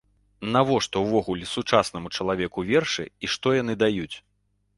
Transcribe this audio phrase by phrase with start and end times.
[0.53, 4.13] Навошта ўвогуле сучаснаму чалавеку вершы і што яны даюць?